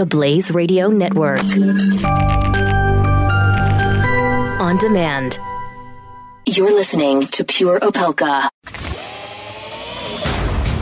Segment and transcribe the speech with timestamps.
[0.00, 1.42] the Blaze Radio Network.
[4.58, 5.38] On demand.
[6.46, 8.48] You're listening to Pure Opelka.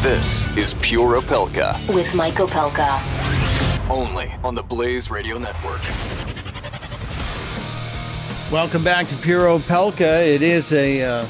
[0.03, 1.93] This is Pure Opelka.
[1.93, 3.91] With Mike Opelka.
[3.91, 5.83] Only on the Blaze Radio Network.
[8.53, 10.29] Welcome back to Pure Opelka.
[10.29, 11.27] It is a uh,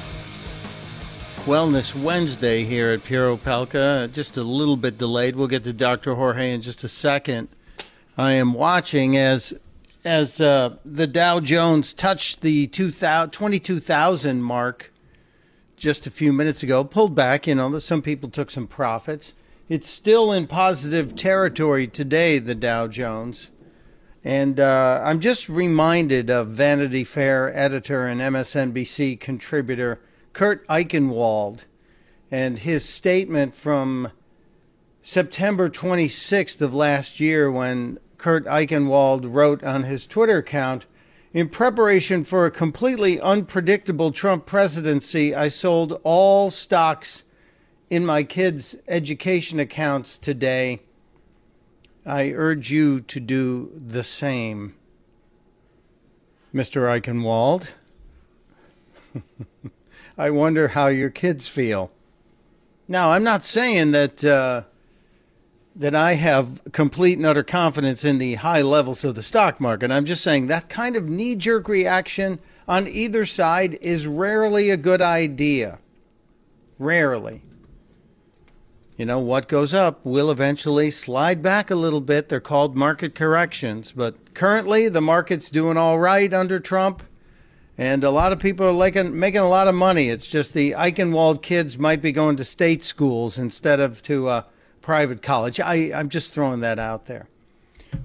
[1.47, 4.13] Wellness Wednesday here at Pure Opelka.
[4.13, 5.37] Just a little bit delayed.
[5.37, 6.17] We'll get to Dr.
[6.17, 7.49] Jorge in just a second.
[8.19, 9.55] I am watching as
[10.05, 14.93] as uh, the Dow Jones touched the 22,000 mark
[15.77, 17.47] just a few minutes ago, pulled back.
[17.47, 19.35] You know, some people took some profits.
[19.69, 23.51] It's still in positive territory today, the Dow Jones.
[24.25, 30.01] And uh, I'm just reminded of Vanity Fair editor and MSNBC contributor
[30.33, 31.65] Kurt Eichenwald
[32.33, 34.11] and his statement from
[35.03, 40.87] September 26th of last year when Kurt Eichenwald wrote on his Twitter account
[41.33, 47.23] In preparation for a completely unpredictable Trump presidency, I sold all stocks
[47.89, 50.81] in my kids' education accounts today.
[52.05, 54.75] I urge you to do the same.
[56.53, 56.83] Mr.
[56.89, 57.69] Eichenwald.
[60.19, 61.93] I wonder how your kids feel.
[62.89, 64.63] Now, I'm not saying that uh,
[65.79, 69.93] that I have complete and utter confidence in the high levels of the stock market.
[69.93, 74.77] I'm just saying that kind of knee jerk reaction on either side is rarely a
[74.77, 75.79] good idea.
[76.81, 77.43] Rarely.
[78.97, 82.29] You know, what goes up will eventually slide back a little bit.
[82.29, 83.93] They're called market corrections.
[83.93, 87.05] But currently, the market's doing all right under Trump.
[87.79, 90.09] And a lot of people are making, making a lot of money.
[90.09, 94.43] It's just the Eichenwald kids might be going to state schools instead of to uh,
[94.89, 95.61] private college.
[95.61, 97.29] I, I'm just throwing that out there.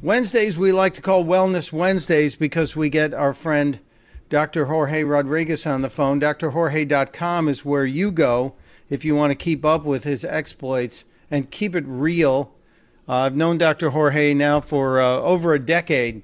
[0.02, 3.80] Wednesdays, we like to call Wellness Wednesdays because we get our friend
[4.28, 4.66] Dr.
[4.66, 6.20] Jorge Rodriguez on the phone.
[6.20, 8.56] DrJorge.com is where you go
[8.90, 12.54] if you want to keep up with his exploits and keep it real.
[13.08, 13.92] Uh, I've known Dr.
[13.92, 16.22] Jorge now for uh, over a decade,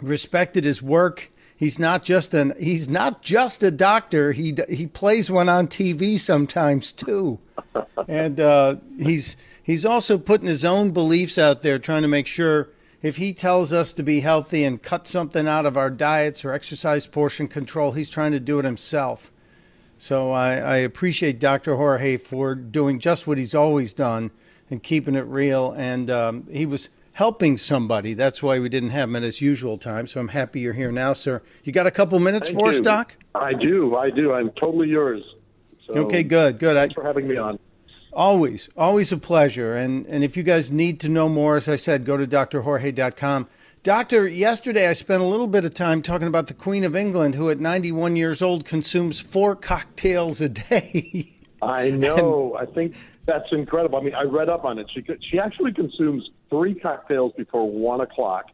[0.00, 1.30] respected his work
[1.62, 4.32] He's not just an he's not just a doctor.
[4.32, 7.38] He he plays one on TV sometimes too,
[8.08, 12.70] and uh, he's he's also putting his own beliefs out there, trying to make sure
[13.00, 16.52] if he tells us to be healthy and cut something out of our diets or
[16.52, 19.30] exercise portion control, he's trying to do it himself.
[19.96, 21.76] So I, I appreciate Dr.
[21.76, 24.32] Jorge for doing just what he's always done
[24.68, 25.70] and keeping it real.
[25.70, 28.14] And um, he was helping somebody.
[28.14, 30.06] That's why we didn't have him at his usual time.
[30.06, 31.42] So I'm happy you're here now, sir.
[31.64, 32.78] You got a couple minutes Thank for you.
[32.78, 33.16] us, Doc?
[33.34, 33.96] I do.
[33.96, 34.32] I do.
[34.32, 35.22] I'm totally yours.
[35.86, 36.76] So okay, good, good.
[36.76, 37.58] Thanks I, for having me on.
[38.12, 39.74] Always, always a pleasure.
[39.74, 43.48] And and if you guys need to know more, as I said, go to drjorge.com.
[43.82, 47.34] Doctor, yesterday I spent a little bit of time talking about the Queen of England,
[47.34, 51.32] who at 91 years old consumes four cocktails a day.
[51.62, 52.56] I know.
[52.56, 52.94] and, I think
[53.26, 53.98] that's incredible.
[53.98, 54.90] I mean, I read up on it.
[54.92, 58.46] She she actually consumes three cocktails before one o'clock,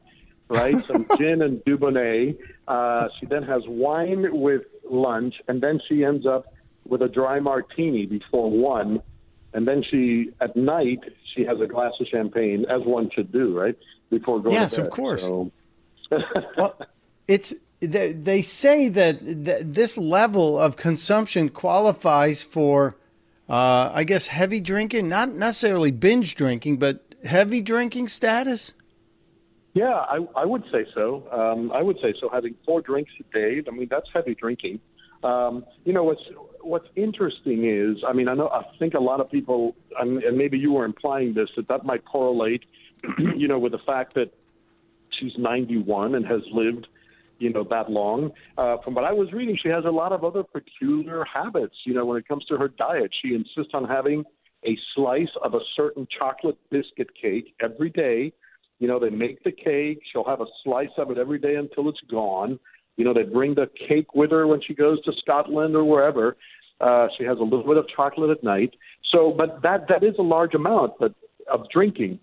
[0.48, 0.84] right?
[0.84, 2.38] Some gin and Dubonnet.
[2.66, 6.52] Uh, she then has wine with lunch, and then she ends up
[6.86, 9.02] with a dry martini before one,
[9.52, 11.00] and then she at night
[11.34, 13.76] she has a glass of champagne, as one should do, right?
[14.10, 14.86] Before going yes, to bed.
[14.86, 15.22] of course.
[15.22, 15.50] So.
[16.56, 16.78] well,
[17.26, 22.96] it's they, they say that th- this level of consumption qualifies for
[23.48, 28.75] uh, I guess heavy drinking, not necessarily binge drinking, but heavy drinking status.
[29.75, 31.26] Yeah, I, I would say so.
[31.31, 32.28] Um, I would say so.
[32.28, 34.81] Having four drinks a day, I mean, that's heavy drinking.
[35.22, 36.22] Um, you know, what's
[36.62, 40.59] what's interesting is, I mean, I know I think a lot of people, and, maybe
[40.59, 42.65] you were implying this, that that might correlate,
[43.36, 44.32] you know, with the fact that
[45.19, 46.88] she's 91 and has lived
[47.38, 48.31] you know that long.
[48.56, 51.75] Uh, from what I was reading, she has a lot of other peculiar habits.
[51.84, 54.25] You know, when it comes to her diet, she insists on having
[54.66, 58.32] a slice of a certain chocolate biscuit cake every day.
[58.78, 60.01] You know, they make the cake.
[60.12, 62.59] She'll have a slice of it every day until it's gone.
[62.97, 66.36] You know, they bring the cake with her when she goes to Scotland or wherever.
[66.80, 68.74] Uh, she has a little bit of chocolate at night.
[69.12, 71.15] So, but that that is a large amount, but
[71.53, 72.21] of drinking.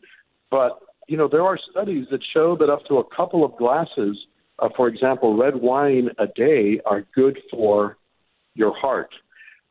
[0.51, 4.17] But you know, there are studies that show that up to a couple of glasses
[4.59, 7.97] uh, for example, red wine a day are good for
[8.55, 9.13] your heart.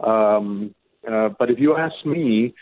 [0.00, 0.74] Um,
[1.10, 2.54] uh, but if you ask me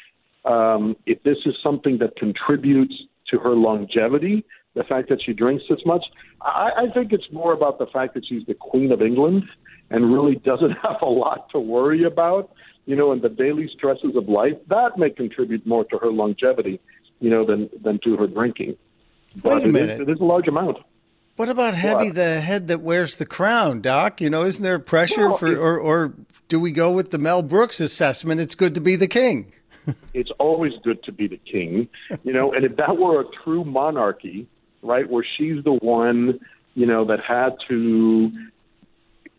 [0.44, 2.94] um, if this is something that contributes
[3.30, 6.04] to her longevity, the fact that she drinks this much,
[6.40, 9.44] I, I think it's more about the fact that she's the Queen of England
[9.90, 12.50] and really doesn't have a lot to worry about,
[12.86, 14.54] you know, and the daily stresses of life.
[14.68, 16.80] That may contribute more to her longevity,
[17.20, 18.76] you know, than than to her drinking.
[19.42, 20.00] but Wait a it is- minute.
[20.00, 20.78] it is a large amount.
[21.36, 22.14] What about heavy What?
[22.14, 24.20] the head that wears the crown, Doc?
[24.20, 26.14] You know, isn't there pressure Well, for, or, or
[26.48, 28.40] do we go with the Mel Brooks assessment?
[28.40, 29.52] It's good to be the king.
[30.14, 31.88] it's always good to be the king,
[32.22, 32.52] you know.
[32.52, 34.46] And if that were a true monarchy,
[34.82, 36.38] right, where she's the one,
[36.74, 38.30] you know, that had to,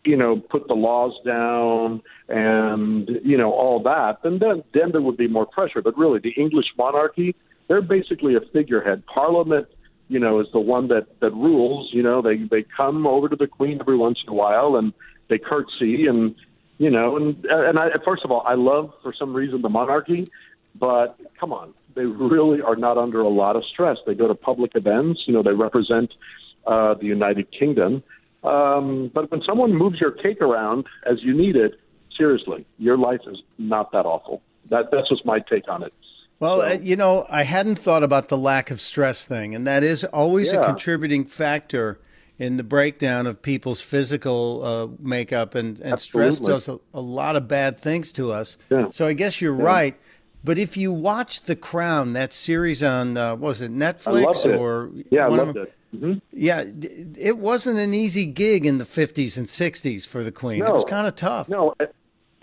[0.04, 5.00] you know, put the laws down and you know all that, then then then there
[5.00, 5.80] would be more pressure.
[5.80, 7.34] But really, the English monarchy,
[7.68, 9.06] they're basically a figurehead.
[9.06, 9.68] Parliament,
[10.08, 11.90] you know, is the one that that rules.
[11.92, 14.92] You know, they they come over to the Queen every once in a while and
[15.28, 16.34] they curtsy and
[16.78, 20.28] you know, and and I first of all, I love for some reason the monarchy,
[20.74, 23.98] but come on, they really are not under a lot of stress.
[24.06, 26.12] They go to public events, you know, they represent
[26.66, 28.02] uh, the United Kingdom.
[28.42, 31.80] Um, but when someone moves your cake around as you need it,
[32.16, 34.42] seriously, your life is not that awful.
[34.70, 35.92] That that's just my take on it.
[36.40, 39.66] Well, So- uh, you know, I hadn't thought about the lack of stress thing, and
[39.66, 41.98] that is always a contributing factor
[42.38, 47.36] in the breakdown of people's physical uh, makeup, and, and stress does a, a lot
[47.36, 48.56] of bad things to us.
[48.70, 48.88] Yeah.
[48.90, 49.96] So I guess you're right.
[50.42, 54.46] But if you watch The Crown, that series on uh, what was it Netflix loved
[54.46, 54.56] it.
[54.58, 55.72] or Yeah, I loved it.
[55.98, 56.64] hmm Yeah,
[57.16, 60.62] it wasn't an easy gig in the 50s and 60s for the Queen.
[60.62, 61.48] It was kind of tough.
[61.48, 61.74] No,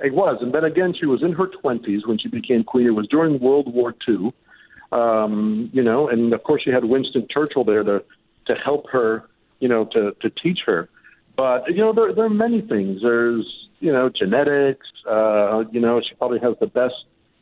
[0.04, 0.38] it, was.
[0.42, 2.88] And then again, she was in her 20s when she became queen.
[2.88, 4.34] It was during World War II,
[4.92, 8.04] um, you know, and of course she had Winston Churchill there to,
[8.48, 10.90] to help her, you know, to, to teach her.
[11.36, 13.02] But, you know, there, there are many things.
[13.02, 13.46] There's,
[13.80, 16.96] you know, genetics, uh, you know, she probably has the best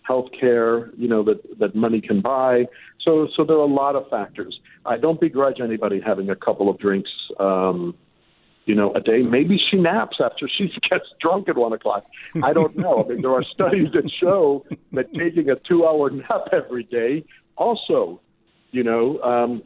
[0.03, 2.65] health care, you know, that, that money can buy.
[3.01, 4.59] So, so there are a lot of factors.
[4.85, 7.95] I don't begrudge anybody having a couple of drinks, um,
[8.69, 9.24] you know, a day.
[9.24, 12.06] Maybe she naps after she gets drunk at one o'clock.
[12.44, 13.04] I don't know.
[13.04, 17.25] I mean, there are studies that show that taking a two-hour nap every day
[17.56, 18.21] also,
[18.69, 19.63] you know, um,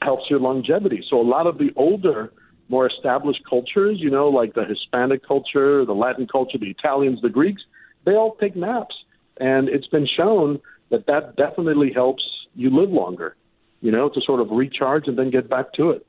[0.00, 1.04] helps your longevity.
[1.08, 2.32] So a lot of the older,
[2.68, 7.30] more established cultures, you know, like the Hispanic culture, the Latin culture, the Italians, the
[7.30, 7.62] Greeks,
[8.04, 8.96] they all take naps,
[9.36, 10.60] and it's been shown
[10.90, 12.24] that that definitely helps
[12.56, 13.36] you live longer.
[13.80, 16.06] You know, to sort of recharge and then get back to it.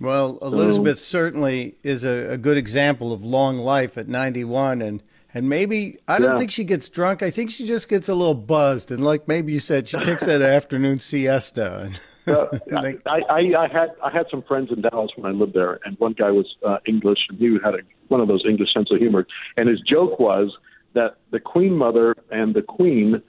[0.00, 4.82] Well, Elizabeth certainly is a, a good example of long life at 91.
[4.82, 5.02] And,
[5.34, 6.36] and maybe, I don't Yeah.
[6.38, 7.22] think she gets drunk.
[7.22, 8.90] I think she just gets a little buzzed.
[8.90, 11.82] And like maybe you said, she takes that afternoon siesta.
[11.82, 12.46] And, Uh,
[12.82, 15.80] they- I, I, I had I had some friends in Dallas when I lived there,
[15.84, 18.92] and one guy was uh, English, and he had a, one of those English sense
[18.92, 19.26] of humor.
[19.56, 20.56] And his joke was
[20.94, 23.20] that the Queen Mother and the Queen,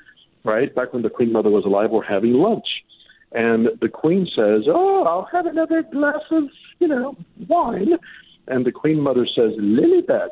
[0.44, 2.68] right back when the Queen Mother was alive, were having lunch,
[3.33, 6.45] and the Queen says, "Oh, I'll have another glass of
[6.80, 7.15] you know
[7.47, 7.97] wine,"
[8.47, 10.31] and the Queen Mother says, "Lilibet,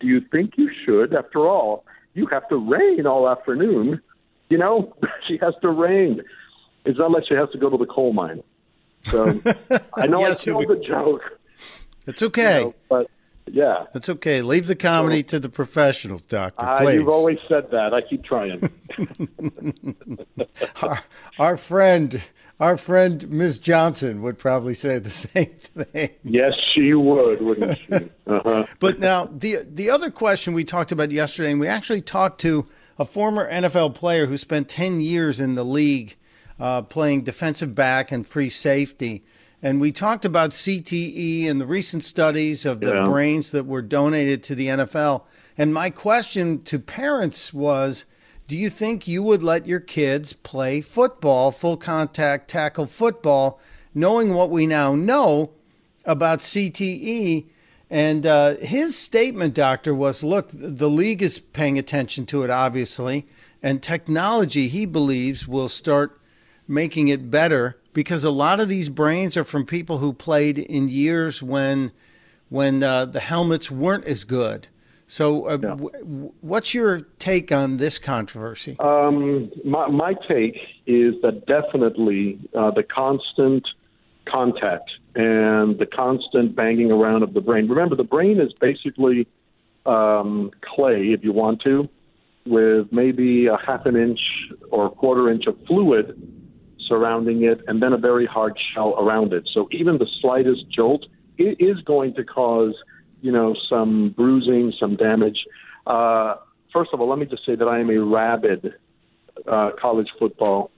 [0.00, 1.14] do you think you should?
[1.14, 4.00] After all, you have to reign all afternoon.
[4.50, 4.94] You know,
[5.28, 6.22] she has to reign."
[6.84, 8.42] It's not like she has to go to the coal mine.
[9.06, 9.26] So
[9.94, 11.38] I know Yes, I killed the joke,
[12.06, 12.58] it's okay.
[12.58, 13.10] you know, but
[13.50, 14.42] yeah, It's okay.
[14.42, 16.64] Leave the comedy to the professionals, Doctor.
[16.64, 16.94] uh, Please.
[16.94, 17.92] you've always said that.
[17.94, 18.70] I keep trying.
[20.82, 21.00] our,
[21.38, 22.22] our friend,
[22.60, 23.58] our friend, Ms.
[23.58, 26.10] Johnson would probably say the same thing.
[26.24, 27.92] yes, she would, wouldn't she?
[28.26, 28.64] Uh-huh.
[28.80, 32.66] But now the the other question we talked about yesterday, and we actually talked to
[32.98, 36.16] a former NFL player who spent ten years in the league,
[36.58, 39.22] uh, playing defensive back and free safety,
[39.64, 43.04] and we talked about CTE and the recent studies of the Yeah.
[43.04, 45.24] brains that were donated to the NFL.
[45.58, 48.04] And my question to parents was.
[48.46, 53.58] Do you think you would let your kids play football, full contact tackle football,
[53.94, 55.50] knowing what we now know
[56.04, 57.46] about CTE.
[57.90, 63.24] And uh, his statement, doctor, was look, the league is paying attention to it, obviously,
[63.62, 66.20] and technology, he believes, will start
[66.66, 70.88] making it better because a lot of these brains are from people who played in
[70.88, 71.92] years when
[72.50, 74.68] when uh, the helmets weren't as good.
[75.06, 78.76] So, uh, w- w- what's your take on this controversy?
[78.78, 83.66] Um, my, my take is that definitely uh, the constant
[84.26, 87.68] contact and the constant banging around of the brain.
[87.68, 89.26] Remember, the brain is basically
[89.84, 91.88] um, clay, if you want to,
[92.46, 94.20] with maybe a half an inch
[94.70, 96.33] or a quarter inch of fluid
[96.88, 99.48] surrounding it, and then a very hard shell around it.
[99.52, 101.06] So even the slightest jolt
[101.38, 102.74] it is going to cause,
[103.20, 105.38] you know, some bruising, some damage.
[105.86, 106.36] Uh,
[106.72, 108.74] first of all, let me just say that I am a rabid
[109.46, 110.70] uh, college football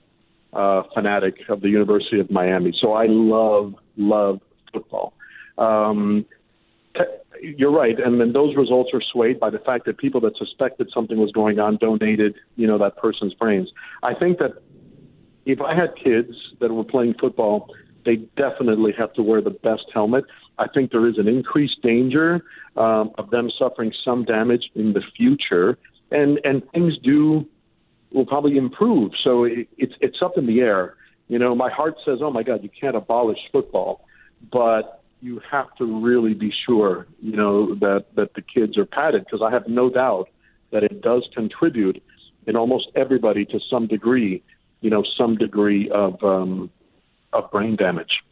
[0.53, 2.73] uh, fanatic of the University of Miami.
[2.81, 4.39] So I love, love
[4.73, 5.13] football.
[5.57, 6.25] Um,
[7.41, 10.89] you're right, and then those results are swayed by the fact that people that suspected
[10.91, 13.69] something was going on donated, you know, that person's brains.
[14.01, 14.53] I think that
[15.47, 17.73] if I had kids that were playing football,
[18.05, 20.25] they definitely have to wear the best helmet.
[20.59, 22.43] I think there is an increased danger
[22.75, 25.77] um, of them suffering some damage in the future,
[26.11, 27.47] and and things do
[28.11, 29.11] will probably improve.
[29.23, 30.95] So it, it's it's up in the air.
[31.29, 34.05] You know, my heart says, "Oh my God, you can't abolish football,"
[34.51, 39.23] but you have to really be sure, you know, that that the kids are padded
[39.25, 40.29] because I have no doubt
[40.71, 42.03] that it does contribute
[42.47, 44.43] in almost everybody to some degree,
[44.81, 46.69] you know, some degree of um,
[47.33, 48.23] of brain damage.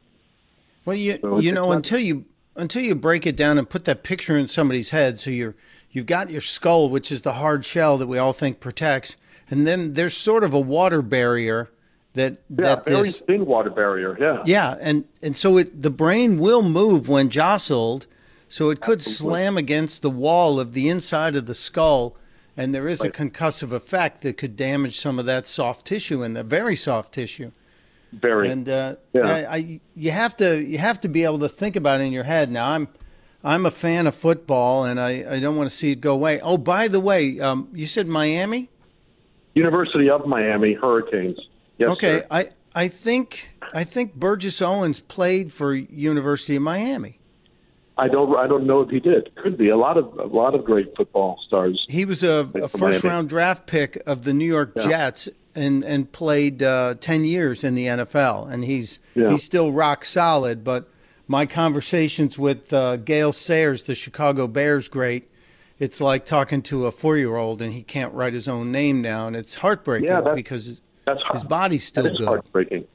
[0.86, 2.26] Well, you so you know, until you
[2.56, 5.56] until you break it down and put that picture in somebody's head, so you're
[5.92, 9.18] you've got your skull, which is the hard shell that we all think protects,
[9.50, 11.70] and then there's sort of a water barrier
[12.14, 14.18] that yeah, that very this, thin water barrier.
[14.20, 18.08] Yeah, yeah, and and so it the brain will move when jostled,
[18.48, 19.32] so it could Absolutely.
[19.32, 22.16] slam against the wall of the inside of the skull,
[22.58, 23.10] and there is Right.
[23.10, 27.14] a concussive effect that could damage some of that soft tissue and the very soft
[27.14, 27.52] tissue.
[28.14, 28.50] very.
[28.50, 29.28] And uh, Yeah.
[29.28, 32.14] I, I, you have to you have to be able to think about it in
[32.14, 32.50] your head.
[32.52, 32.88] Now I'm
[33.44, 36.40] I'm a fan of football, and I, I don't want to see it go away.
[36.42, 38.70] Oh, by the way, um, you said Miami.
[39.54, 41.38] University of Miami Hurricanes.
[41.78, 42.28] Yes, okay, sir.
[42.32, 47.20] I I think I think Burgess Owens played for University of Miami.
[47.98, 48.36] I don't.
[48.36, 49.34] I don't know if he did.
[49.36, 51.86] Could be a lot of a lot of great football stars.
[51.90, 53.00] He was a, a first Miami.
[53.10, 54.88] round draft pick of the New York Yeah.
[54.88, 59.30] Jets and and played uh, ten years in the NFL, and he's Yeah.
[59.32, 60.64] he's still rock solid.
[60.64, 60.90] But
[61.28, 65.30] my conversations with uh, Gale Sayers, the Chicago Bears great,
[65.80, 69.02] it's like talking to a four year old and he can't write his own name
[69.02, 69.36] down.
[69.36, 70.82] It's heartbreaking Yeah, because
[71.32, 72.28] his body's still good.
[72.28, 72.86] heartbreaking.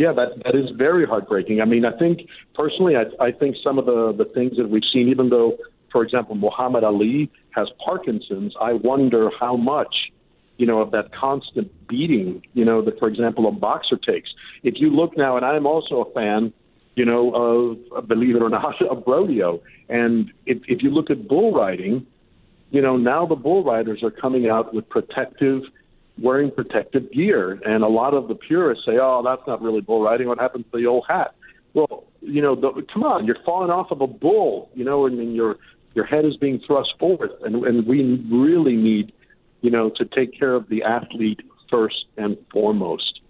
[0.00, 1.60] Yeah, that that is very heartbreaking.
[1.60, 2.20] I mean, I think
[2.54, 5.58] personally, I, I think some of the the things that we've seen, even though,
[5.92, 9.94] for example, Muhammad Ali has Parkinson's, I wonder how much,
[10.56, 14.30] you know, of that constant beating, you know, that for example a boxer takes.
[14.62, 16.54] If you look now, and I'm also a fan,
[16.94, 21.28] you know, of believe it or not, of rodeo, and if if you look at
[21.28, 22.06] bull riding,
[22.70, 25.60] you know, now the bull riders are coming out with protective,
[26.18, 27.60] wearing protective gear.
[27.64, 30.28] And a lot of the purists say, oh, that's not really bull riding.
[30.28, 31.34] What happened to the old hat?
[31.74, 35.18] Well, you know, the, come on, you're falling off of a bull, you know, and,
[35.18, 35.56] and your
[35.94, 37.30] your head is being thrust forward.
[37.42, 39.12] And, and we really need,
[39.60, 43.20] you know, to take care of the athlete first and foremost.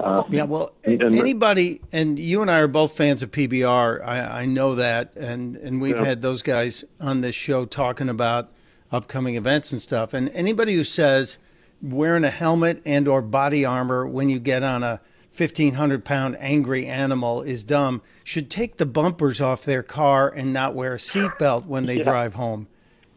[0.00, 4.04] Uh, Yeah, well, and- anybody, and you and I are both fans of PBR.
[4.04, 6.04] I, I know that, and and we've Yeah.
[6.04, 8.50] had those guys on this show talking about
[8.92, 10.14] upcoming events and stuff.
[10.14, 11.38] And anybody who says
[11.82, 16.36] wearing a helmet and or body armor when you get on a fifteen hundred pound
[16.40, 20.98] angry animal is dumb should take the bumpers off their car and not wear a
[20.98, 22.02] seatbelt when they Yeah.
[22.02, 22.66] drive home,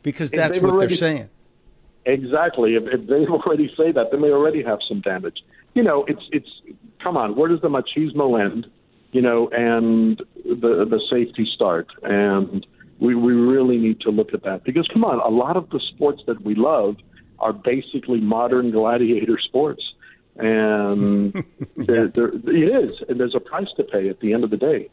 [0.04, 1.30] because that's they've what they're saying.
[2.06, 2.76] Exactly.
[2.76, 5.44] If, if they already say that, then they already have some damage.
[5.74, 6.50] You know, it's it's.
[7.02, 8.68] Come on, where does the machismo end?
[9.12, 11.88] You know, and the the safety start?
[12.04, 12.66] And
[13.00, 15.80] we we really need to look at that because come on, a lot of the
[15.80, 16.98] sports that we love
[17.42, 19.84] are basically modern gladiator sports,
[20.38, 21.34] and
[21.76, 24.58] they're, they're, it is, and there's a price to pay at the end of the
[24.58, 24.90] day.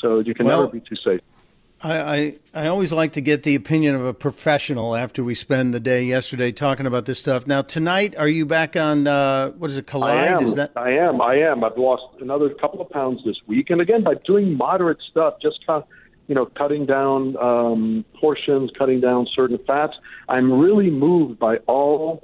[0.00, 1.20] So you can Well- never be too safe.
[1.82, 5.74] I, I, I always like to get the opinion of a professional after we spend
[5.74, 7.46] the day yesterday talking about this stuff.
[7.46, 10.16] Now tonight, are you back on uh, what is it, Collide?
[10.16, 10.42] I am.
[10.42, 11.20] Is that I am.
[11.20, 11.62] I am.
[11.62, 15.66] I've lost another couple of pounds this week, and again by doing moderate stuff, just
[15.66, 15.86] cut,
[16.26, 19.94] you know, cutting down um, portions, cutting down certain fats.
[20.28, 22.22] I'm really moved by all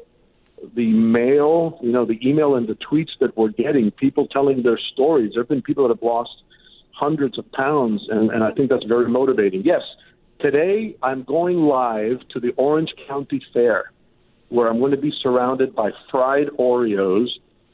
[0.75, 3.91] the mail, you know, the email and the tweets that we're getting.
[3.91, 5.33] People telling their stories.
[5.35, 6.31] There have been people that have lost
[6.93, 9.63] hundreds of pounds, and, and I think that's very motivating.
[9.65, 9.83] Yes,
[10.39, 13.91] today I'm going live to the Orange County Fair
[14.51, 17.29] where I'm going to be surrounded by fried Oreos,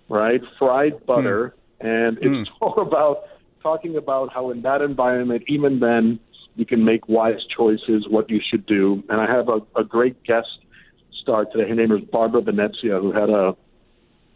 [0.09, 0.41] right?
[0.59, 1.55] Fried butter.
[1.81, 3.25] And it's all about
[3.67, 6.21] talking about how in that environment, even then,
[6.55, 9.03] you can make wise choices, what you should do.
[9.09, 10.47] And I have a, a great guest
[11.21, 11.69] star today.
[11.69, 13.57] Her name is Barbara Venezia, who had a,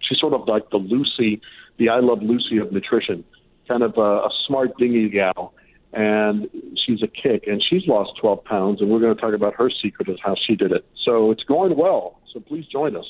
[0.00, 1.40] she's sort of like the Lucy,
[1.78, 3.22] the I Love Lucy of nutrition,
[3.68, 5.54] kind of a, a smart, dingy gal.
[5.92, 6.48] And
[6.84, 9.70] she's a kick, and she's lost 12 pounds, and we're going to talk about her
[9.70, 10.84] secret of how she did it.
[11.04, 12.20] So it's going well.
[12.32, 13.06] So please join us.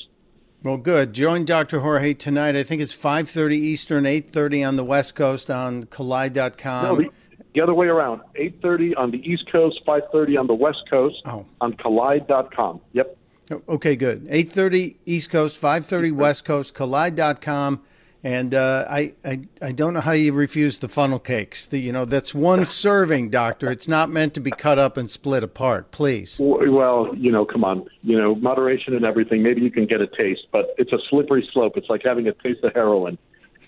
[0.63, 0.77] Well?
[0.77, 1.13] Good.
[1.13, 1.79] Join Dr.
[1.81, 2.55] Jorge tonight.
[2.55, 6.83] I think it's five thirty Eastern, eight thirty on the West Coast on Collide.com.
[6.85, 7.09] No, the,
[7.53, 8.21] the other way around.
[8.39, 11.45] 8:30 on the East Coast, 5:30 on the West Coast Oh.
[11.59, 12.79] on Collide.com.
[12.93, 13.17] Yep.
[13.51, 14.25] Oh, okay, good.
[14.29, 17.81] 8:30 East Coast, 5:30 West Coast, collide.com.
[18.23, 21.65] And uh, I, I I don't know how you refuse the funnel cakes.
[21.65, 23.71] The, you know, that's one serving, doctor.
[23.71, 25.91] It's not meant to be cut up and split apart.
[25.91, 26.37] Please.
[26.39, 27.87] Well, you know, come on.
[28.03, 29.41] You know, moderation and everything.
[29.41, 31.77] Maybe you can get a taste, but it's a slippery slope.
[31.77, 33.17] It's like having a taste of heroin.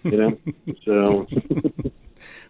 [0.04, 0.38] You know.
[0.86, 1.28] so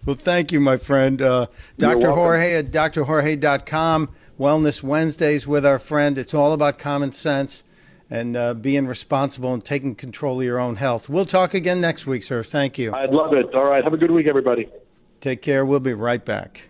[0.05, 1.21] Well, thank you, my friend.
[1.21, 2.11] Uh, Dr.
[2.11, 4.09] Jorge at drjorge.com.
[4.37, 6.17] Wellness Wednesdays with our friend.
[6.17, 7.63] It's all about common sense
[8.13, 11.09] and uh, being responsible and taking control of your own health.
[11.09, 12.43] We'll talk again next week, sir.
[12.43, 12.93] Thank you.
[12.93, 13.53] I'd love it.
[13.55, 13.83] All right.
[13.83, 14.69] Have a good week, everybody.
[15.19, 15.65] Take care.
[15.65, 16.69] We'll be right back.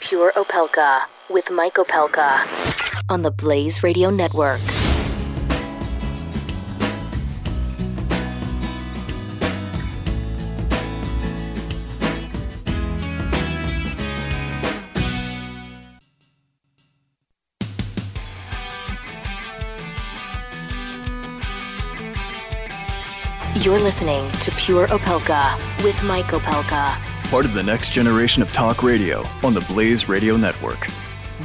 [0.00, 4.58] Pure Opelka with Mike Opelka on the Blaze Radio Network.
[23.70, 27.00] You're listening to Pure Opelka with Mike Opelka.
[27.30, 30.88] Part of the next generation of talk radio on the Blaze Radio Network.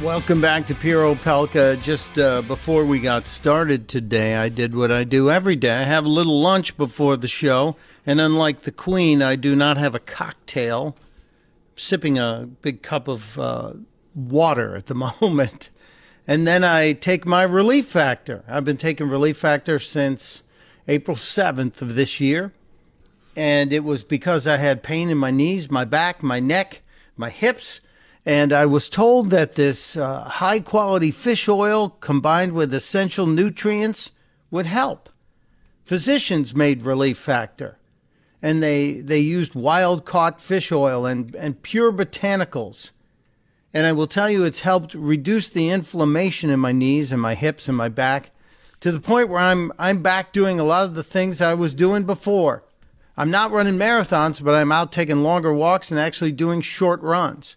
[0.02, 1.80] Welcome back to Pure Opelka.
[1.80, 5.70] Just uh, before we got started today, I did what I do every day.
[5.70, 9.76] I have a little lunch before the show, and unlike the Queen, I do not
[9.76, 10.96] have a cocktail.
[11.76, 13.74] sipping a big cup of uh,
[14.16, 15.70] water at the moment.
[16.26, 18.42] And then I take my Relief Factor.
[18.48, 20.42] I've been taking Relief Factor since
[20.88, 22.52] April 7th of this year.
[23.34, 26.80] And it was because I had pain in my knees, my back, my neck,
[27.16, 27.80] my hips.
[28.24, 34.10] And I was told that this uh, high quality fish oil combined with essential nutrients
[34.50, 35.10] would help.
[35.84, 37.78] Physicians made Relief Factor
[38.42, 42.92] and they, they used wild caught fish oil and, and pure botanicals.
[43.72, 47.34] And I will tell you, it's helped reduce the inflammation in my knees and my
[47.34, 48.30] hips and my back
[48.80, 51.74] to the point where I'm, I'm back doing a lot of the things I was
[51.74, 52.62] doing before.
[53.16, 57.56] I'm not running marathons, but I'm out taking longer walks and actually doing short runs.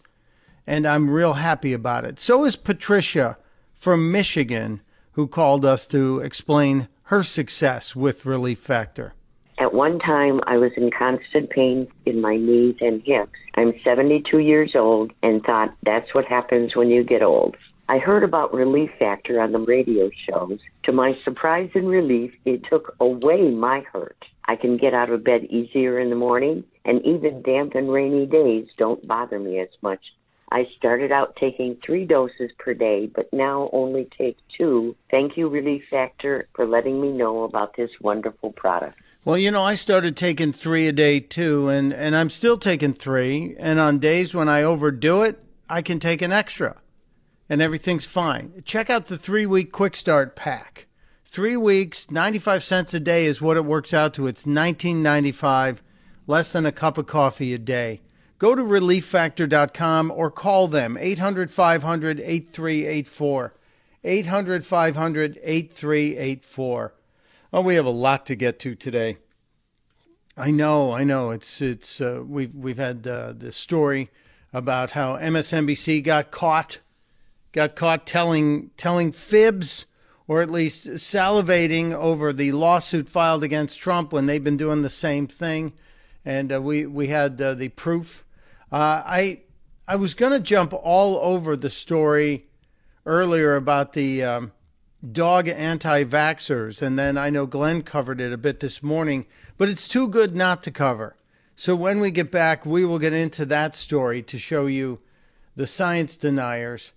[0.65, 2.19] And I'm real happy about it.
[2.19, 3.37] So is Patricia
[3.73, 4.81] from Michigan,
[5.13, 9.13] who called us to explain her success with Relief Factor.
[9.57, 13.33] At one time, I was in constant pain in my knees and hips.
[13.55, 17.57] I'm 72 years old and thought that's what happens when you get old.
[17.89, 20.59] I heard about Relief Factor on the radio shows.
[20.83, 24.25] To my surprise and relief, it took away my hurt.
[24.45, 28.27] I can get out of bed easier in the morning, and even damp and rainy
[28.27, 30.01] days don't bother me as much.
[30.51, 34.95] I started out taking three doses per day, but now only take two.
[35.09, 38.99] Thank you, Relief Factor, for letting me know about this wonderful product.
[39.25, 42.93] Well, you know, I started taking three a day too, and, and I'm still taking
[42.93, 43.55] three.
[43.57, 46.77] And on days when I overdo it, I can take an extra,
[47.49, 48.61] and everything's fine.
[48.65, 50.87] Check out the three week quick start pack.
[51.25, 54.27] Three weeks, 95 cents a day is what it works out to.
[54.27, 55.77] It's 19.95,
[56.27, 58.01] less than a cup of coffee a day.
[58.39, 63.53] Go to relieffactor.com or call them 800 500 8384.
[64.03, 66.93] 800 500 8384.
[67.51, 69.17] Oh, we have a lot to get to today.
[70.37, 71.31] I know, I know.
[71.31, 74.09] It's it's uh, we've we've had uh, this story
[74.53, 76.77] about how MSNBC got caught,
[77.51, 79.85] got caught telling telling fibs,
[80.27, 84.89] or at least salivating over the lawsuit filed against Trump when they've been doing the
[84.89, 85.73] same thing,
[86.23, 88.25] and uh, we we had uh, the proof.
[88.71, 89.41] Uh, I
[89.87, 92.47] I was going to jump all over the story
[93.05, 94.23] earlier about the.
[94.23, 94.51] Um,
[95.11, 96.81] dog anti vaxxers.
[96.81, 99.25] And then I know Glenn covered it a bit this morning,
[99.57, 101.15] but it's too good not to cover.
[101.55, 104.99] So when we get back, we will get into that story to show you
[105.55, 106.93] the science deniers.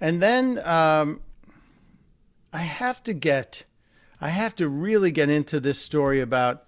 [0.00, 1.20] And then um,
[2.52, 3.64] I have to get,
[4.20, 6.64] I have to really get into this story about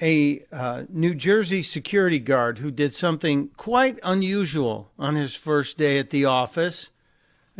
[0.00, 5.98] a uh, New Jersey security guard who did something quite unusual on his first day
[5.98, 6.90] at the office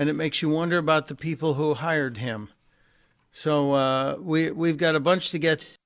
[0.01, 2.49] and it makes you wonder about the people who hired him.
[3.31, 5.77] So uh, we we've got a bunch to get.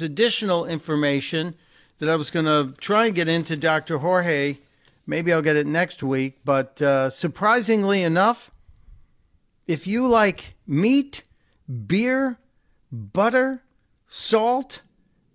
[0.00, 1.56] Additional information
[1.98, 3.98] that I was going to try and get into Dr.
[3.98, 4.58] Jorge.
[5.10, 6.38] Maybe I'll get it next week.
[6.44, 8.52] But uh, surprisingly enough,
[9.66, 11.24] if you like meat,
[11.88, 12.38] beer,
[12.92, 13.64] butter,
[14.06, 14.82] salt,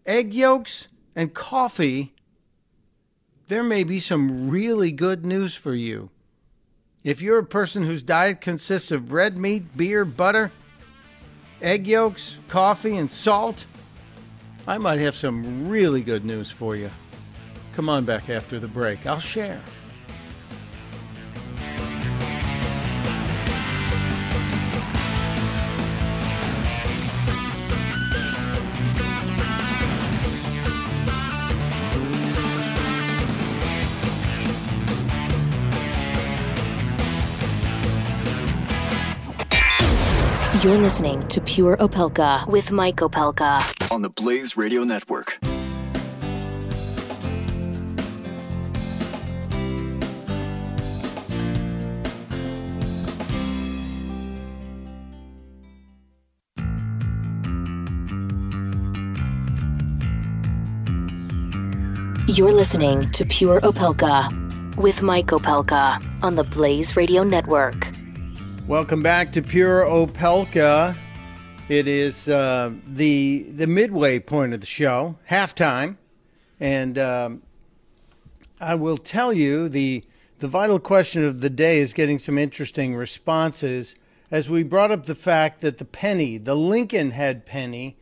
[0.05, 2.13] egg yolks, and coffee,
[3.49, 6.09] there may be some really good news for you.
[7.03, 10.53] If you're a person whose diet consists of red meat, beer, butter,
[11.61, 13.65] egg yolks, coffee, and salt,
[14.65, 16.91] I might have some really good news for you.
[17.75, 19.05] Come on back after the break.
[19.05, 19.61] I'll share.
[40.63, 43.91] You're listening to Pure Opelka with Mike Opelka.
[43.91, 45.44] On the Blaze Radio Network.
[62.35, 67.87] You're listening to Pure Opelka with Mike Opelka on the Blaze Radio Network.
[68.67, 70.97] Welcome back to Pure Opelka.
[71.69, 75.95] It is uh, the the midway point of the show, halftime,
[76.59, 77.41] and um,
[78.59, 80.03] I will tell you the
[80.39, 83.95] the vital question of the day is getting some interesting responses
[84.29, 87.95] as we brought up the fact that the penny, the Lincoln head penny,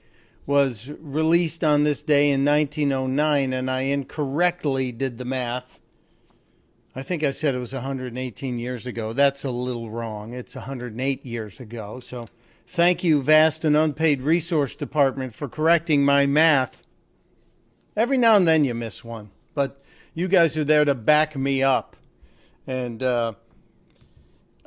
[0.46, 5.80] was released on this day in 1909, and I incorrectly did the math.
[6.96, 9.14] I think I said it was 118 years ago.
[9.14, 10.34] That's a little wrong.
[10.34, 12.00] It's 108 years ago.
[12.00, 12.26] So
[12.68, 16.84] thank you, Vast and Unpaid Resource Department, for correcting my math.
[17.96, 21.64] Every now and then you miss one, but you guys are there to back me
[21.64, 21.96] up.
[22.68, 23.34] And uh,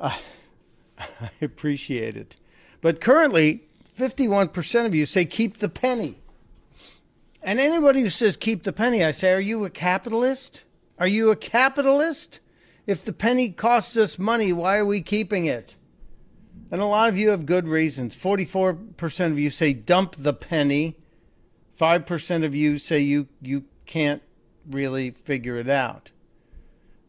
[0.00, 0.18] I,
[0.98, 2.36] I appreciate it.
[2.80, 3.65] But currently,
[3.96, 6.18] 51% of you say keep the penny.
[7.42, 10.64] And anybody who says keep the penny, I say, are you a capitalist?
[10.98, 12.40] Are you a capitalist?
[12.86, 15.76] If the penny costs us money, why are we keeping it?
[16.70, 18.14] And a lot of you have good reasons.
[18.14, 20.96] 44% of you say dump the penny.
[21.78, 24.22] 5% of you say you, you can't
[24.68, 26.10] really figure it out.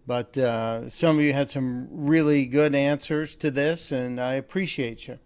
[0.06, 5.08] But uh, some of you had some really good answers to this, and I appreciate
[5.08, 5.20] you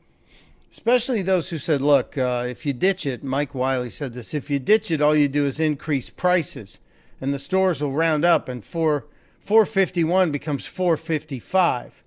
[0.71, 4.49] especially those who said, look, uh, if you ditch it, Mike Wiley said this, if
[4.49, 6.79] you ditch it, all you do is increase prices
[7.19, 9.05] and the stores will round up and 4,
[9.39, 12.03] 451 becomes 455.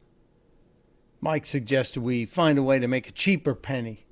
[1.20, 4.06] Mike suggested we find a way to make a cheaper penny,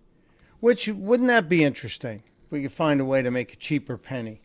[0.61, 3.97] which wouldn't that be interesting if we could find a way to make a cheaper
[3.97, 4.43] penny?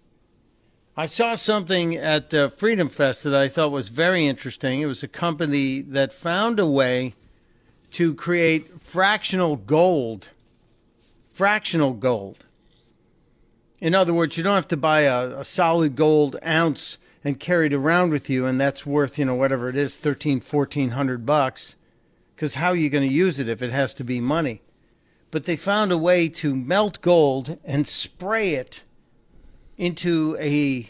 [0.96, 4.82] I saw something at uh, Freedom Fest that I thought was very interesting.
[4.82, 7.14] It was a company that found a way
[7.92, 10.30] to create fractional gold.
[11.30, 12.46] Fractional gold.
[13.80, 17.68] In other words, you don't have to buy a, a, solid gold ounce and carry
[17.68, 21.26] it around with you, and that's worth, you know, whatever it is, thirteen, fourteen hundred
[21.26, 21.76] bucks.
[22.36, 24.62] Because how are you going to use it if it has to be money?
[25.30, 28.84] But they found a way to melt gold and spray it
[29.78, 30.90] into a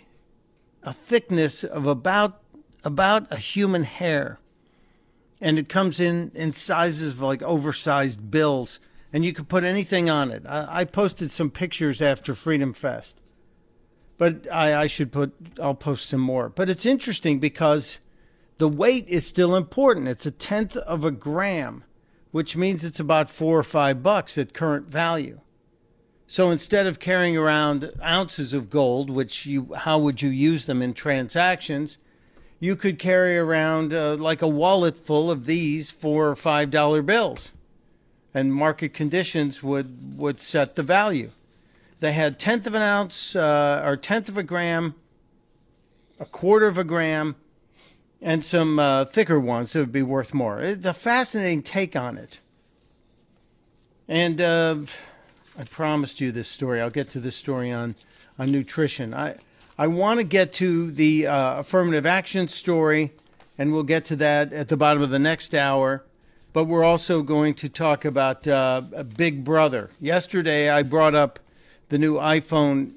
[0.84, 2.42] a thickness of about
[2.84, 4.40] about a human hair
[5.39, 8.80] and it comes in in sizes of like oversized bills,
[9.13, 10.43] and you can put anything on it.
[10.47, 13.21] I, I posted some pictures after Freedom Fest,
[14.17, 16.50] but I, I should put I'll post some more.
[16.50, 18.00] But it's interesting because
[18.58, 20.08] the weight is still important.
[20.08, 21.84] It's a tenth of a gram,
[22.32, 25.41] which means it's about four or five bucks at current value.
[26.26, 30.82] So instead of carrying around ounces of gold, which you how would you use them
[30.82, 31.97] in transactions?
[32.60, 37.02] You could carry around uh, like a wallet full of these four or five dollar
[37.02, 37.52] bills,
[38.34, 41.32] and market conditions would would set the value.
[42.00, 44.96] They had tenth of an ounce uh, or tenth of a gram,
[46.20, 47.36] a quarter of a gram,
[48.22, 50.62] and some uh, thicker ones that would be worth more.
[50.62, 52.39] It's a fascinating take on it.
[54.08, 54.78] And uh,
[55.58, 56.82] I promised you this story.
[56.82, 57.96] I'll get to this story on
[58.39, 59.13] on nutrition.
[59.13, 59.38] I
[59.80, 63.12] I want to get to the uh, affirmative action story,
[63.60, 66.04] and we'll get to that at the bottom of the next hour.
[66.52, 68.82] But we're also going to talk about uh,
[69.16, 69.92] Big Brother.
[70.02, 71.38] Yesterday, I brought up
[71.90, 72.94] the new iPhone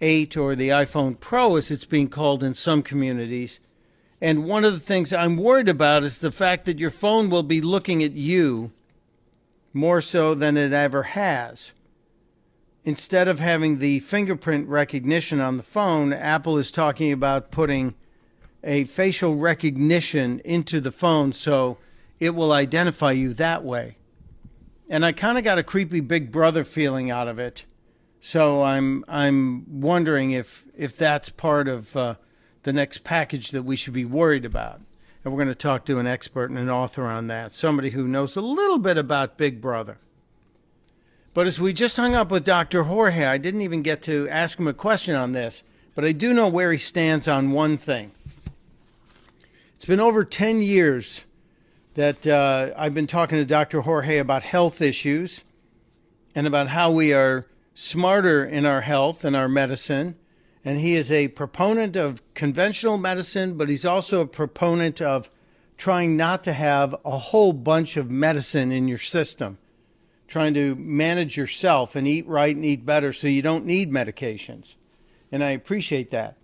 [0.00, 3.58] 8 or the iPhone Pro, as it's being called in some communities.
[4.20, 7.42] And one of the things I'm worried about is the fact that your phone will
[7.42, 8.70] be looking at you
[9.72, 11.72] more so than it ever has
[12.84, 17.94] instead of having the fingerprint recognition on the phone, Apple is talking about putting
[18.62, 21.78] a facial recognition into the phone so
[22.18, 23.96] it will identify you that way.
[24.88, 27.64] And I kind of got a creepy big brother feeling out of it.
[28.20, 32.16] So I'm I'm wondering if if that's part of uh,
[32.64, 34.80] the next package that we should be worried about.
[35.24, 38.08] And we're going to talk to an expert and an author on that, somebody who
[38.08, 39.98] knows a little bit about Big Brother.
[41.32, 42.84] But as we just hung up with Dr.
[42.84, 45.62] Jorge, I didn't even get to ask him a question on this,
[45.94, 48.10] but I do know where he stands on one thing.
[49.76, 51.24] It's been over 10 years
[51.94, 53.82] that uh, I've been talking to Dr.
[53.82, 55.44] Jorge about health issues
[56.34, 60.16] and about how we are smarter in our health and our medicine.
[60.64, 65.30] And he is a proponent of conventional medicine, but he's also a proponent of
[65.78, 69.58] trying not to have a whole bunch of medicine in your system
[70.30, 74.76] trying to manage yourself and eat right and eat better so you don't need medications.
[75.32, 76.36] And I appreciate that.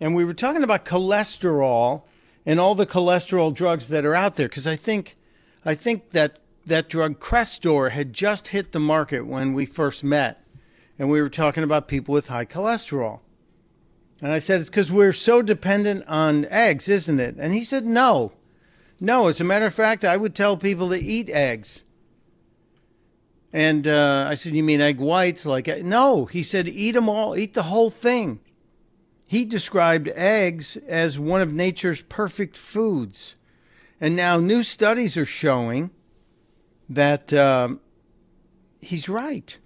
[0.00, 2.02] And we were talking about cholesterol
[2.44, 5.16] and all the cholesterol drugs that are out there because I think
[5.64, 10.44] I think that that drug Crestor had just hit the market when we first met
[10.98, 13.20] and we were talking about people with high cholesterol.
[14.20, 17.36] And I said, It's because we're so dependent on eggs, isn't it?
[17.38, 18.32] And he said, No.
[18.98, 21.84] No, as a matter of fact, I would tell people to eat eggs.
[23.52, 25.44] And uh, I said, You mean egg whites?
[25.44, 26.26] Like, no.
[26.26, 28.40] He said, Eat them all, eat the whole thing.
[29.26, 33.36] He described eggs as one of nature's perfect foods.
[34.00, 35.90] And now new studies are showing
[36.88, 37.80] that um,
[38.80, 39.56] he's right.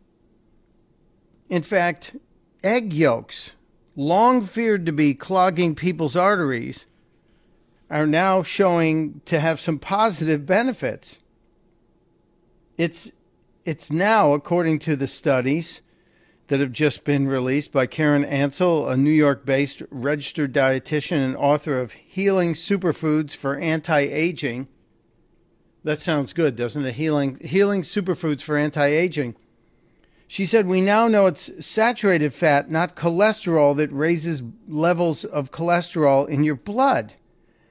[1.49, 2.17] In fact,
[2.63, 3.53] egg yolks,
[3.97, 6.87] long feared to be clogging people's arteries,
[7.91, 11.21] are now showing to have some positive benefits.
[12.77, 13.13] It's
[13.65, 15.81] it's now, according to the studies
[16.49, 21.37] that have just been released by Karen Ansel, a New York based registered dietitian and
[21.37, 24.69] author of Healing Superfoods for Anti Aging.
[25.85, 26.95] That sounds good, doesn't it?
[26.95, 29.37] Healing, healing superfoods for anti aging.
[30.27, 36.27] She said, We now know it's saturated fat, not cholesterol, that raises levels of cholesterol
[36.27, 37.13] in your blood.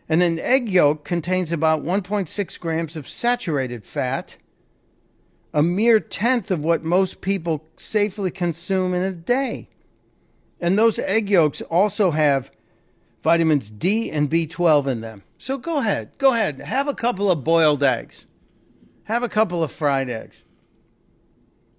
[0.07, 4.37] And an egg yolk contains about 1.6 grams of saturated fat
[5.53, 9.69] a mere tenth of what most people safely consume in a day.
[10.59, 12.51] And those egg yolks also have
[13.21, 15.23] vitamins D and B12 in them.
[15.37, 18.25] So go ahead, go ahead, have a couple of boiled eggs,
[19.05, 20.43] have a couple of fried eggs.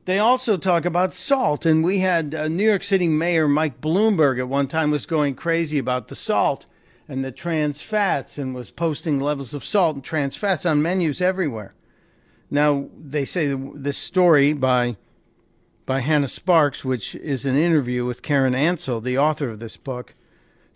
[0.04, 4.38] They also talk about salt, and we had uh, New York City Mayor Mike Bloomberg
[4.38, 6.66] at one time was going crazy about the salt
[7.08, 11.22] and the trans fats and was posting levels of salt and trans fats on menus
[11.22, 11.74] everywhere.
[12.50, 14.96] Now they say this story by
[15.86, 20.14] by Hannah Sparks, which is an interview with Karen Ansel, the author of this book,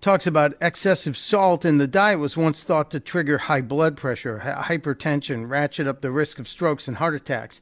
[0.00, 4.40] talks about excessive salt in the diet was once thought to trigger high blood pressure,
[4.44, 7.60] hypertension, ratchet up the risk of strokes and heart attacks.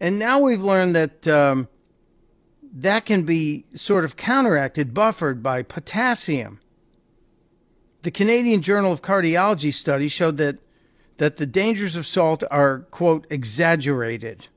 [0.00, 1.68] And now we've learned that um,
[2.72, 6.60] that can be sort of counteracted, buffered by potassium.
[8.02, 10.58] The Canadian Journal of Cardiology study showed that
[11.18, 14.48] that the dangers of salt are, quote, exaggerated.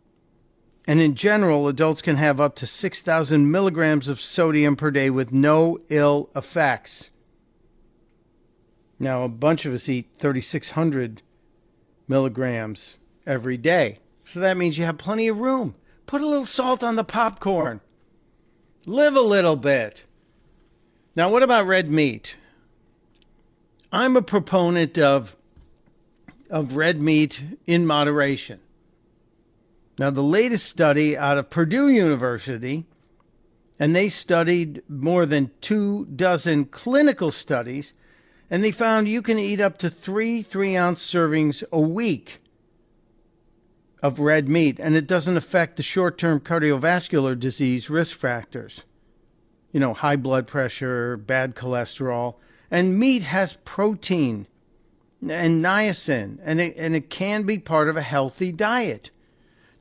[0.87, 5.31] And in general, adults can have up to 6,000 milligrams of sodium per day with
[5.31, 7.09] no ill effects.
[8.99, 11.21] Now, a bunch of us eat 3,600
[12.07, 13.99] milligrams every day.
[14.23, 15.75] So that means you have plenty of room.
[16.05, 17.81] Put a little salt on the popcorn.
[18.85, 20.05] Live a little bit.
[21.15, 22.37] Now, what about red meat?
[23.91, 25.35] I'm a proponent of
[26.51, 28.59] of red meat in moderation.
[29.97, 32.85] Now, the latest study out of Purdue University,
[33.79, 37.93] and they studied more than two dozen clinical studies,
[38.49, 42.39] and they found you can eat up to three three ounce servings a week
[44.03, 48.83] of red meat, and it doesn't affect the short term cardiovascular disease risk factors.
[49.71, 52.35] You know, high blood pressure, bad cholesterol.
[52.69, 54.47] And meat has protein
[55.21, 59.11] and niacin, and it, and it can be part of a healthy diet.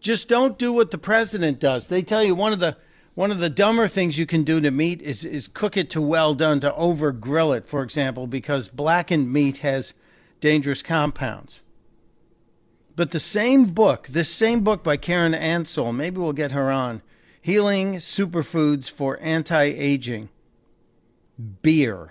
[0.00, 1.88] Just don't do what the president does.
[1.88, 2.76] They tell you one of the
[3.14, 6.00] one of the dumber things you can do to meat is is cook it to
[6.00, 9.94] well done to over grill it, for example, because blackened meat has
[10.40, 11.62] dangerous compounds.
[12.96, 17.02] But the same book, this same book by Karen Ansel, maybe we'll get her on,
[17.40, 20.28] Healing Superfoods for Anti-Aging.
[21.62, 22.10] Beer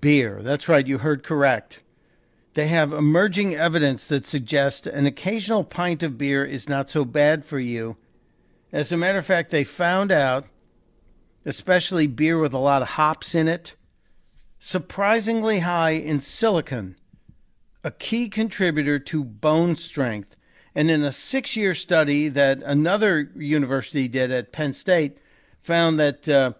[0.00, 0.40] beer.
[0.42, 1.82] That's right, you heard correct.
[2.54, 7.44] They have emerging evidence that suggests an occasional pint of beer is not so bad
[7.44, 7.96] for you.
[8.70, 10.46] As a matter of fact, they found out,
[11.44, 13.74] especially beer with a lot of hops in it,
[14.58, 16.96] surprisingly high in silicon,
[17.82, 20.36] a key contributor to bone strength.
[20.74, 25.18] And in a six year study that another university did at Penn State,
[25.62, 26.52] found that uh,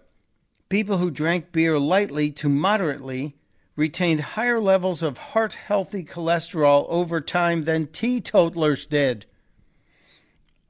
[0.72, 3.36] people who drank beer lightly to moderately
[3.76, 9.26] retained higher levels of heart healthy cholesterol over time than teetotalers did.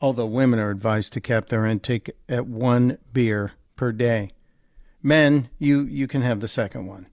[0.00, 4.32] Although women are advised to cap their intake at one beer per day.
[5.04, 7.06] Men, you, you can have the second one.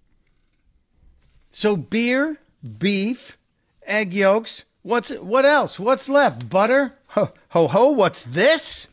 [1.51, 2.39] So beer,
[2.79, 3.37] beef,
[3.85, 5.79] egg yolks, what's what else?
[5.79, 6.49] What's left?
[6.49, 6.95] Butter?
[7.09, 8.87] Ho ho ho, what's this?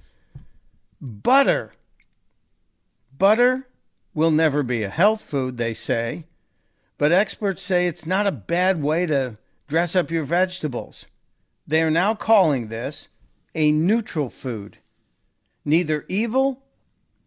[1.00, 1.72] Butter.
[3.16, 3.66] Butter
[4.16, 6.24] will never be a health food, they say,
[6.96, 9.36] but experts say it's not a bad way to
[9.68, 11.04] dress up your vegetables.
[11.66, 13.08] They are now calling this
[13.54, 14.78] a neutral food.
[15.66, 16.62] Neither evil,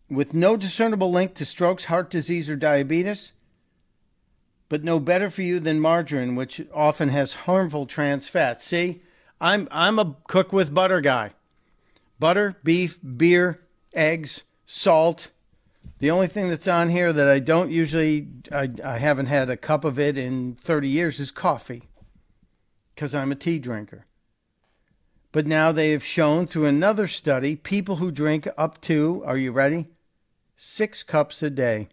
[0.09, 3.33] with no discernible link to strokes, heart disease, or diabetes,
[4.67, 8.63] but no better for you than margarine, which often has harmful trans fats.
[8.63, 9.03] See,
[9.39, 11.33] I'm, I'm a cook with butter guy.
[12.17, 13.61] Butter, beef, beer,
[13.93, 15.29] eggs, salt,
[15.99, 19.57] The only thing that's on here that I don't usually, I, I haven't had a
[19.57, 21.89] cup of it in 30 years is coffee
[22.95, 24.05] because I'm a tea drinker.
[25.31, 29.51] But now they have shown through another study people who drink up to, are you
[29.51, 29.87] ready?
[30.55, 31.89] Six cups a day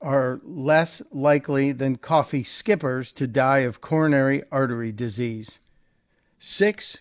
[0.00, 5.58] are less likely than coffee skippers to die of coronary artery disease.
[6.38, 6.98] Six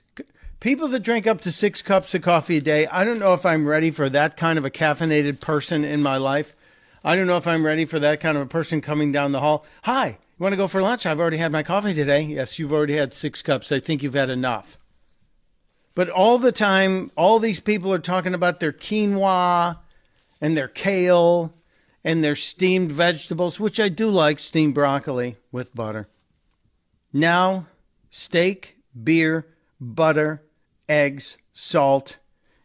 [0.60, 3.46] people that drink up to six cups of coffee a day, I don't know if
[3.46, 6.56] I'm ready for that kind of a caffeinated person in my life.
[7.04, 9.40] I don't know if I'm ready for that kind of a person coming down the
[9.40, 9.66] hall.
[9.84, 11.06] Hi, you want to go for lunch?
[11.06, 12.22] I've already had my coffee today.
[12.22, 13.72] Yes, you've already had six cups.
[13.72, 14.78] I think you've had enough.
[15.96, 19.80] But all the time, all these people are talking about their quinoa
[20.40, 21.54] and their kale
[22.04, 26.08] and their steamed vegetables, which I do like steamed broccoli with butter.
[27.12, 27.68] Now,
[28.10, 29.48] steak, beer,
[29.80, 30.44] butter,
[30.90, 32.18] eggs, salt,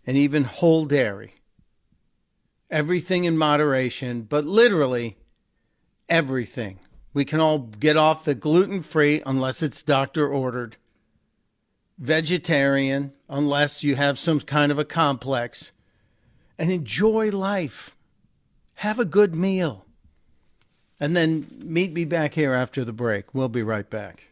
[0.06, 1.34] and even whole dairy.
[2.70, 5.16] Everything in moderation, but literally
[6.08, 6.78] everything.
[7.12, 10.76] We can all get off the gluten free unless it's doctor ordered
[12.02, 15.72] vegetarian unless you have some kind of a complex,
[16.58, 17.96] and enjoy life.
[18.74, 19.86] Have a good meal.
[20.98, 23.32] And then meet me back here after the break.
[23.34, 24.31] We'll be right back.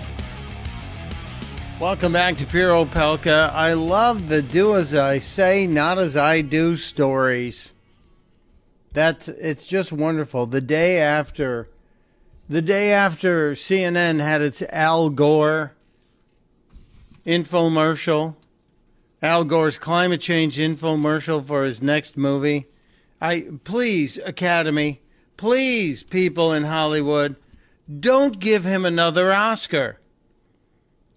[1.81, 3.51] Welcome back to Pure Opelka.
[3.51, 7.73] I love the do as I say, not as I do stories.
[8.93, 10.45] That's it's just wonderful.
[10.45, 11.69] The day after
[12.47, 15.73] the day after CNN had its Al Gore
[17.25, 18.35] infomercial,
[19.23, 22.67] Al Gore's climate change infomercial for his next movie.
[23.19, 25.01] I please Academy
[25.35, 27.37] Please, people in Hollywood,
[27.99, 29.97] don't give him another Oscar.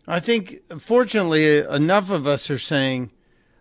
[0.07, 3.11] I think, fortunately, enough of us are saying,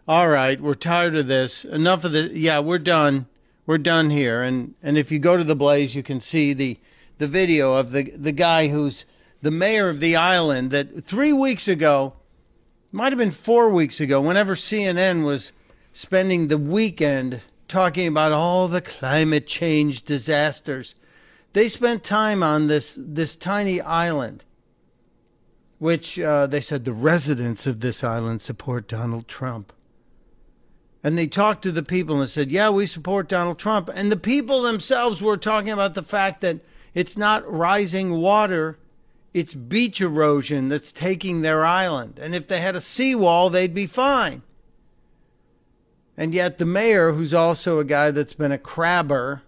[0.07, 1.63] all right, we're tired of this.
[1.63, 3.27] Enough of the, yeah, we're done.
[3.65, 4.43] We're done here.
[4.43, 6.77] And, and if you go to the Blaze, you can see the,
[7.17, 9.05] the video of the, the guy who's
[9.41, 12.13] the mayor of the island that three weeks ago,
[12.91, 15.51] might have been four weeks ago, whenever CNN was
[15.91, 20.95] spending the weekend talking about all the climate change disasters.
[21.53, 24.43] They spent time on this this tiny island,
[25.83, 29.73] which uh, they said the residents of this island support Donald Trump.
[31.03, 34.15] And they talked to the people and said, "Yeah, we support Donald Trump." And the
[34.15, 36.61] people themselves were talking about the fact that
[36.93, 38.79] it's not rising water,
[39.33, 42.17] it's beach erosion that's taking their island.
[42.17, 44.41] And if they had a seawall, they'd be fine.
[46.15, 49.41] And yet, the mayor, who's also a guy that's been a crabber,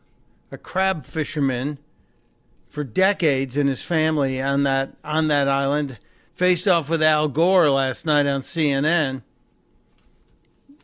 [0.52, 1.78] a crab fisherman
[2.68, 5.98] for decades in his family on that on that island,
[6.36, 9.24] faced off with Al Gore last night on CNN.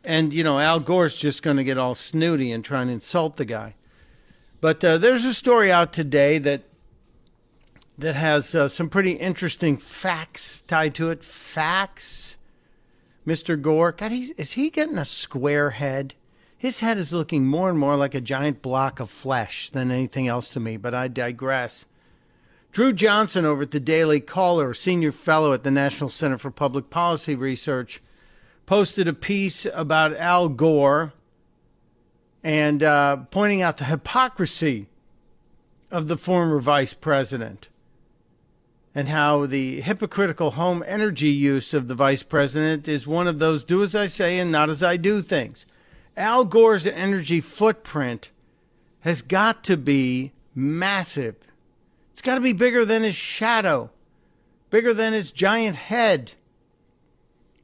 [0.04, 3.38] And you know, Al Gore's just going to get all snooty and try and insult
[3.38, 3.76] the guy.
[4.60, 6.64] But uh, there's a story out today that
[7.98, 11.24] that has uh, some pretty interesting facts tied to it.
[11.24, 12.38] Facts
[13.28, 13.62] Mr.
[13.62, 13.92] Gore.
[13.92, 16.16] God, is he getting a square head?
[16.58, 20.28] His head is looking more and more like a giant block of flesh than anything
[20.28, 21.86] else to me, but I digress.
[22.72, 26.90] Drew Johnson over at the Daily Caller, senior fellow at the National Center for Public
[26.90, 28.02] Policy Research,
[28.66, 31.12] posted a piece about Al Gore
[32.42, 34.88] and uh, pointing out the hypocrisy
[35.92, 37.68] of the former vice president
[38.96, 43.66] and how the hypocritical home energy use of the vice president is one of those
[43.66, 45.66] do as I say and not as I do things.
[46.16, 48.32] Al Gore's energy footprint
[49.02, 51.36] has got to be massive.
[52.22, 53.90] It's got to be bigger than his shadow,
[54.70, 56.34] bigger than his giant head.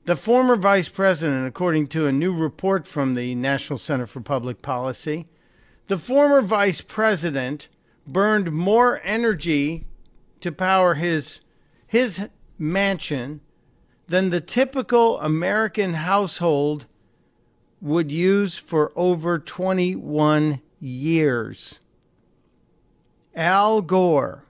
[0.05, 4.63] The former vice president, according to a new report from the National Center for Public
[4.63, 5.27] Policy,
[5.85, 7.67] the former vice president
[8.07, 9.85] burned more energy
[10.41, 11.41] to power his
[11.85, 12.27] his
[12.57, 13.41] mansion
[14.07, 16.87] than the typical American household
[17.79, 21.79] would use for over 21 years.
[23.35, 24.45] Al Gore.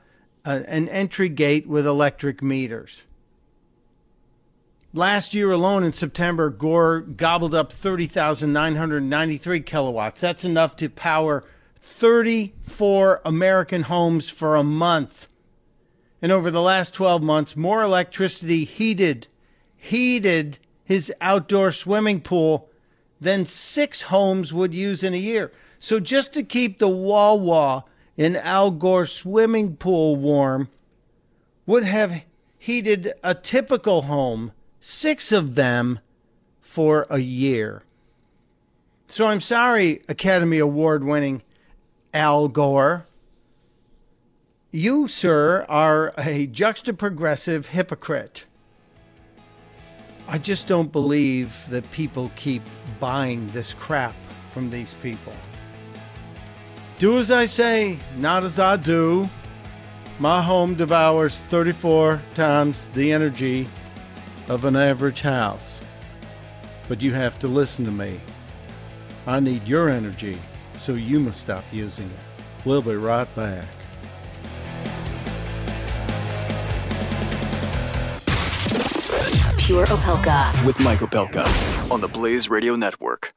[0.45, 3.06] a, an entry gate with electric meters.
[4.93, 10.21] Last year alone in September, Gore gobbled up 30,993 kilowatts.
[10.21, 11.43] That's enough to power
[11.81, 15.27] 34 American homes for a month.
[16.21, 19.27] And over the last 12 months, more electricity heated,
[19.75, 22.69] heated his outdoor swimming pool
[23.19, 25.51] than six homes would use in a year.
[25.79, 27.83] So just to keep the Wawa
[28.15, 30.69] in Al Gore's swimming pool warm
[31.65, 32.23] would have
[32.57, 34.53] heated a typical home,
[34.87, 35.99] six of them,
[36.61, 37.83] for a year.
[39.07, 41.41] So I'm sorry, Academy Award winning
[42.13, 43.05] Al Gore.
[44.71, 48.45] You, sir, are a juxtaprogressive hypocrite.
[50.25, 52.61] I just don't believe that people keep
[52.97, 54.15] buying this crap
[54.53, 55.33] from these people.
[56.97, 59.29] Do as I say, not as I do.
[60.19, 63.67] My home devours 34 times the energy
[64.49, 65.81] of an average house.
[66.87, 68.19] But you have to listen to me.
[69.25, 70.37] I need your energy,
[70.77, 72.65] so you must stop using it.
[72.65, 73.65] We'll be right back.
[79.57, 80.65] Pure Opelka.
[80.65, 83.33] With Mike Opelka on the Blaze Radio Network.